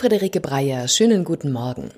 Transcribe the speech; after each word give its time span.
Friederike 0.00 0.40
Breyer, 0.40 0.88
schönen 0.88 1.24
guten 1.24 1.52
Morgen. 1.52 1.90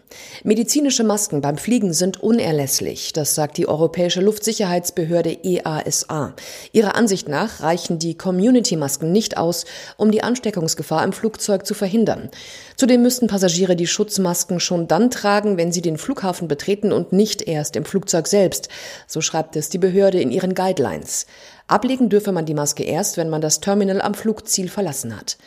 Medizinische 0.42 1.04
Masken 1.04 1.40
beim 1.40 1.56
Fliegen 1.56 1.92
sind 1.92 2.20
unerlässlich, 2.20 3.12
das 3.12 3.36
sagt 3.36 3.58
die 3.58 3.68
Europäische 3.68 4.20
Luftsicherheitsbehörde 4.20 5.38
EASA. 5.44 6.34
Ihrer 6.72 6.96
Ansicht 6.96 7.28
nach 7.28 7.60
reichen 7.60 8.00
die 8.00 8.16
Community-Masken 8.16 9.12
nicht 9.12 9.36
aus, 9.36 9.66
um 9.98 10.10
die 10.10 10.24
Ansteckungsgefahr 10.24 11.04
im 11.04 11.12
Flugzeug 11.12 11.64
zu 11.64 11.74
verhindern. 11.74 12.28
Zudem 12.74 13.02
müssten 13.02 13.28
Passagiere 13.28 13.76
die 13.76 13.86
Schutzmasken 13.86 14.58
schon 14.58 14.88
dann 14.88 15.12
tragen, 15.12 15.56
wenn 15.56 15.70
sie 15.70 15.82
den 15.82 15.96
Flughafen 15.96 16.48
betreten 16.48 16.92
und 16.92 17.12
nicht 17.12 17.42
erst 17.42 17.76
im 17.76 17.84
Flugzeug 17.84 18.26
selbst, 18.26 18.68
so 19.06 19.20
schreibt 19.20 19.54
es 19.54 19.68
die 19.68 19.78
Behörde 19.78 20.20
in 20.20 20.32
ihren 20.32 20.56
Guidelines. 20.56 21.26
Ablegen 21.66 22.08
dürfe 22.08 22.32
man 22.32 22.46
die 22.46 22.54
Maske 22.54 22.82
erst, 22.82 23.16
wenn 23.16 23.30
man 23.30 23.40
das 23.40 23.60
Terminal 23.60 24.00
am 24.02 24.14
Flugziel 24.14 24.68
verlassen 24.68 25.16
hat. 25.16 25.38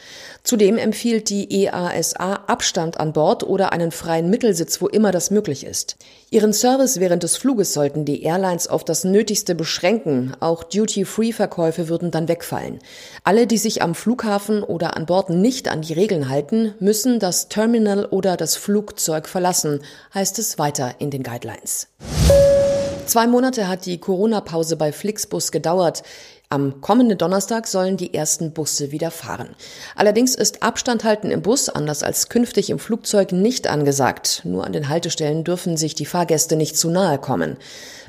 Zudem 0.43 0.77
empfiehlt 0.77 1.29
die 1.29 1.65
EASA 1.65 2.43
Abstand 2.47 2.99
an 2.99 3.13
Bord 3.13 3.43
oder 3.43 3.71
einen 3.71 3.91
freien 3.91 4.29
Mittelsitz, 4.29 4.79
wo 4.81 4.87
immer 4.87 5.11
das 5.11 5.31
möglich 5.31 5.65
ist. 5.65 5.97
Ihren 6.29 6.53
Service 6.53 6.99
während 6.99 7.23
des 7.23 7.37
Fluges 7.37 7.73
sollten 7.73 8.05
die 8.05 8.23
Airlines 8.23 8.67
auf 8.67 8.83
das 8.83 9.03
Nötigste 9.03 9.55
beschränken. 9.55 10.33
Auch 10.39 10.63
Duty-Free-Verkäufe 10.63 11.89
würden 11.89 12.11
dann 12.11 12.27
wegfallen. 12.27 12.79
Alle, 13.23 13.47
die 13.47 13.57
sich 13.57 13.81
am 13.81 13.95
Flughafen 13.95 14.61
oder 14.61 14.95
an 14.95 15.05
Bord 15.05 15.29
nicht 15.29 15.67
an 15.67 15.81
die 15.81 15.93
Regeln 15.93 16.29
halten, 16.29 16.75
müssen 16.79 17.19
das 17.19 17.49
Terminal 17.49 18.05
oder 18.05 18.37
das 18.37 18.55
Flugzeug 18.55 19.27
verlassen, 19.27 19.81
heißt 20.13 20.37
es 20.39 20.59
weiter 20.59 20.95
in 20.99 21.09
den 21.09 21.23
Guidelines. 21.23 21.87
Zwei 23.05 23.27
Monate 23.27 23.67
hat 23.67 23.85
die 23.85 23.99
Corona-Pause 23.99 24.77
bei 24.77 24.91
Flixbus 24.91 25.51
gedauert. 25.51 26.01
Am 26.49 26.81
kommenden 26.81 27.17
Donnerstag 27.17 27.67
sollen 27.67 27.97
die 27.97 28.13
ersten 28.13 28.51
Busse 28.51 28.91
wieder 28.91 29.11
fahren. 29.11 29.55
Allerdings 29.95 30.35
ist 30.35 30.63
Abstand 30.63 31.03
halten 31.03 31.31
im 31.31 31.41
Bus, 31.41 31.69
anders 31.69 32.01
als 32.01 32.29
künftig 32.29 32.69
im 32.69 32.79
Flugzeug, 32.79 33.31
nicht 33.31 33.67
angesagt. 33.67 34.41
Nur 34.43 34.63
an 34.63 34.73
den 34.73 34.89
Haltestellen 34.89 35.43
dürfen 35.43 35.75
sich 35.75 35.95
die 35.95 36.05
Fahrgäste 36.05 36.55
nicht 36.55 36.77
zu 36.77 36.89
nahe 36.89 37.17
kommen. 37.17 37.57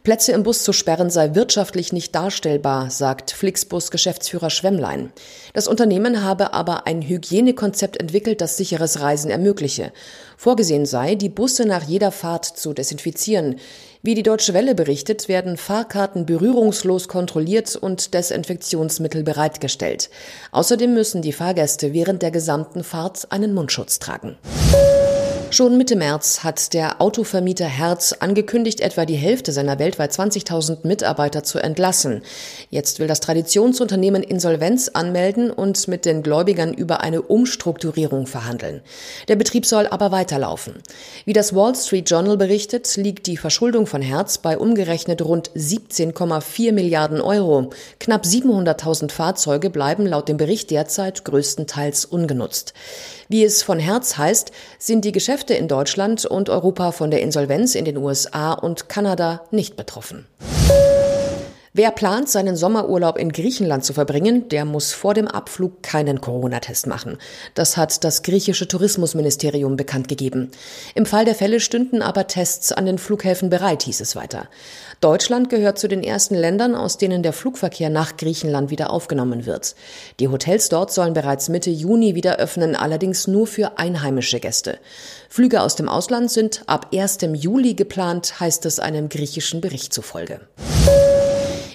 Plätze 0.02 0.32
im 0.32 0.44
Bus 0.44 0.62
zu 0.62 0.72
sperren 0.72 1.10
sei 1.10 1.34
wirtschaftlich 1.34 1.92
nicht 1.92 2.14
darstellbar, 2.14 2.90
sagt 2.90 3.32
Flixbus-Geschäftsführer 3.32 4.50
Schwemmlein. 4.50 5.12
Das 5.52 5.66
Unternehmen 5.66 6.22
habe 6.22 6.52
aber 6.52 6.86
ein 6.86 7.02
Hygienekonzept 7.02 7.96
entwickelt, 7.96 8.40
das 8.40 8.56
sicheres 8.56 9.00
Reisen 9.00 9.30
ermögliche. 9.30 9.92
Vorgesehen 10.36 10.86
sei, 10.86 11.16
die 11.16 11.30
Busse 11.30 11.66
nach 11.66 11.82
jeder 11.82 12.12
Fahrt 12.12 12.44
zu 12.44 12.74
desinfizieren. 12.74 13.56
Wie 14.06 14.14
die 14.14 14.22
Deutsche 14.22 14.54
Welle 14.54 14.76
berichtet, 14.76 15.26
werden 15.26 15.56
Fahrkarten 15.56 16.26
berührungslos 16.26 17.08
kontrolliert 17.08 17.74
und 17.74 18.14
Desinfektionsmittel 18.14 19.24
bereitgestellt. 19.24 20.10
Außerdem 20.52 20.94
müssen 20.94 21.22
die 21.22 21.32
Fahrgäste 21.32 21.92
während 21.92 22.22
der 22.22 22.30
gesamten 22.30 22.84
Fahrt 22.84 23.32
einen 23.32 23.52
Mundschutz 23.52 23.98
tragen. 23.98 24.36
Schon 25.50 25.78
Mitte 25.78 25.94
März 25.94 26.42
hat 26.42 26.74
der 26.74 27.00
Autovermieter 27.00 27.66
Herz 27.66 28.12
angekündigt, 28.18 28.80
etwa 28.80 29.06
die 29.06 29.14
Hälfte 29.14 29.52
seiner 29.52 29.78
weltweit 29.78 30.10
20.000 30.10 30.78
Mitarbeiter 30.86 31.44
zu 31.44 31.60
entlassen. 31.60 32.22
Jetzt 32.68 32.98
will 32.98 33.06
das 33.06 33.20
Traditionsunternehmen 33.20 34.24
Insolvenz 34.24 34.90
anmelden 34.92 35.52
und 35.52 35.86
mit 35.86 36.04
den 36.04 36.24
Gläubigern 36.24 36.74
über 36.74 37.00
eine 37.00 37.22
Umstrukturierung 37.22 38.26
verhandeln. 38.26 38.82
Der 39.28 39.36
Betrieb 39.36 39.66
soll 39.66 39.86
aber 39.86 40.10
weiterlaufen. 40.10 40.74
Wie 41.24 41.32
das 41.32 41.54
Wall 41.54 41.76
Street 41.76 42.10
Journal 42.10 42.36
berichtet, 42.36 42.96
liegt 42.96 43.28
die 43.28 43.36
Verschuldung 43.36 43.86
von 43.86 44.02
Herz 44.02 44.38
bei 44.38 44.58
umgerechnet 44.58 45.22
rund 45.22 45.50
17,4 45.52 46.72
Milliarden 46.72 47.20
Euro. 47.20 47.70
Knapp 48.00 48.24
700.000 48.24 49.12
Fahrzeuge 49.12 49.70
bleiben 49.70 50.06
laut 50.06 50.28
dem 50.28 50.38
Bericht 50.38 50.72
derzeit 50.72 51.24
größtenteils 51.24 52.04
ungenutzt. 52.04 52.74
Wie 53.28 53.42
es 53.42 53.62
von 53.62 53.80
Herz 53.80 54.18
heißt, 54.18 54.52
sind 54.78 55.04
die 55.04 55.10
Geschäfte 55.12 55.35
in 55.54 55.68
Deutschland 55.68 56.24
und 56.24 56.48
Europa 56.48 56.92
von 56.92 57.10
der 57.10 57.22
Insolvenz 57.22 57.74
in 57.74 57.84
den 57.84 57.96
USA 57.96 58.52
und 58.52 58.88
Kanada 58.88 59.42
nicht 59.50 59.76
betroffen. 59.76 60.26
Wer 61.78 61.90
plant, 61.90 62.30
seinen 62.30 62.56
Sommerurlaub 62.56 63.18
in 63.18 63.32
Griechenland 63.32 63.84
zu 63.84 63.92
verbringen, 63.92 64.48
der 64.48 64.64
muss 64.64 64.94
vor 64.94 65.12
dem 65.12 65.28
Abflug 65.28 65.82
keinen 65.82 66.22
Corona-Test 66.22 66.86
machen. 66.86 67.18
Das 67.52 67.76
hat 67.76 68.02
das 68.02 68.22
griechische 68.22 68.66
Tourismusministerium 68.66 69.76
bekannt 69.76 70.08
gegeben. 70.08 70.50
Im 70.94 71.04
Fall 71.04 71.26
der 71.26 71.34
Fälle 71.34 71.60
stünden 71.60 72.00
aber 72.00 72.28
Tests 72.28 72.72
an 72.72 72.86
den 72.86 72.96
Flughäfen 72.96 73.50
bereit, 73.50 73.82
hieß 73.82 74.00
es 74.00 74.16
weiter. 74.16 74.48
Deutschland 75.02 75.50
gehört 75.50 75.78
zu 75.78 75.86
den 75.86 76.02
ersten 76.02 76.34
Ländern, 76.34 76.74
aus 76.74 76.96
denen 76.96 77.22
der 77.22 77.34
Flugverkehr 77.34 77.90
nach 77.90 78.16
Griechenland 78.16 78.70
wieder 78.70 78.88
aufgenommen 78.88 79.44
wird. 79.44 79.76
Die 80.18 80.28
Hotels 80.28 80.70
dort 80.70 80.90
sollen 80.90 81.12
bereits 81.12 81.50
Mitte 81.50 81.68
Juni 81.68 82.14
wieder 82.14 82.36
öffnen, 82.36 82.74
allerdings 82.74 83.26
nur 83.26 83.46
für 83.46 83.76
einheimische 83.76 84.40
Gäste. 84.40 84.78
Flüge 85.28 85.60
aus 85.60 85.76
dem 85.76 85.90
Ausland 85.90 86.30
sind 86.30 86.62
ab 86.68 86.94
1. 86.94 87.18
Juli 87.34 87.74
geplant, 87.74 88.40
heißt 88.40 88.64
es 88.64 88.80
einem 88.80 89.10
griechischen 89.10 89.60
Bericht 89.60 89.92
zufolge. 89.92 90.40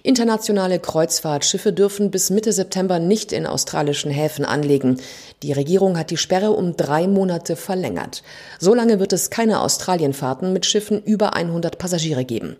Internationale 0.03 0.79
Kreuzfahrtschiffe 0.79 1.71
dürfen 1.71 2.09
bis 2.09 2.31
Mitte 2.31 2.51
September 2.51 2.97
nicht 2.97 3.31
in 3.31 3.45
australischen 3.45 4.09
Häfen 4.09 4.45
anlegen. 4.45 4.99
Die 5.43 5.51
Regierung 5.51 5.95
hat 5.95 6.09
die 6.09 6.17
Sperre 6.17 6.51
um 6.51 6.75
drei 6.75 7.07
Monate 7.07 7.55
verlängert. 7.55 8.23
Solange 8.59 8.99
wird 8.99 9.13
es 9.13 9.29
keine 9.29 9.61
Australienfahrten 9.61 10.53
mit 10.53 10.65
Schiffen 10.65 11.03
über 11.03 11.35
100 11.35 11.77
Passagiere 11.77 12.25
geben. 12.25 12.55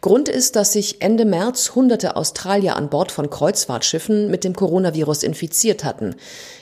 Grund 0.00 0.30
ist, 0.30 0.56
dass 0.56 0.72
sich 0.72 1.02
Ende 1.02 1.26
März 1.26 1.74
hunderte 1.74 2.16
Australier 2.16 2.76
an 2.76 2.88
Bord 2.88 3.12
von 3.12 3.28
Kreuzfahrtschiffen 3.28 4.30
mit 4.30 4.42
dem 4.42 4.54
Coronavirus 4.54 5.22
infiziert 5.22 5.84
hatten. 5.84 6.14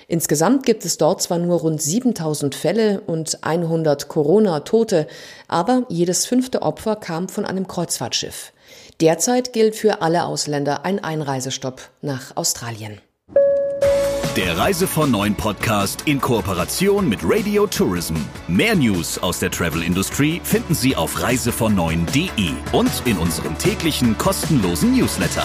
Insgesamt 0.08 0.66
gibt 0.66 0.84
es 0.84 0.98
dort 0.98 1.22
zwar 1.22 1.38
nur 1.38 1.60
rund 1.60 1.80
7000 1.80 2.56
Fälle 2.56 3.02
und 3.06 3.38
100 3.42 4.08
Corona-Tote, 4.08 5.06
aber 5.46 5.84
jedes 5.88 6.26
fünfte 6.26 6.62
Opfer 6.62 6.96
kam 6.96 7.28
von 7.28 7.44
einem 7.44 7.68
Kreuzfahrtschiff. 7.68 8.52
Derzeit 9.00 9.52
gilt 9.52 9.74
für 9.74 10.02
alle 10.02 10.24
Ausländer 10.24 10.84
ein 10.84 11.02
Einreisestopp 11.02 11.88
nach 12.00 12.36
Australien. 12.36 13.00
Der 14.36 14.56
Reise 14.56 14.86
von 14.86 15.10
Neuen 15.10 15.34
Podcast 15.34 16.02
in 16.06 16.20
Kooperation 16.20 17.08
mit 17.08 17.20
Radio 17.22 17.66
Tourism. 17.66 18.14
Mehr 18.48 18.74
News 18.76 19.18
aus 19.18 19.40
der 19.40 19.50
Travel 19.50 19.82
Industry 19.82 20.40
finden 20.42 20.74
Sie 20.74 20.94
auf 20.94 21.22
reisevon 21.22 21.74
und 22.72 23.02
in 23.04 23.16
unserem 23.18 23.56
täglichen 23.58 24.16
kostenlosen 24.18 24.96
Newsletter. 24.96 25.44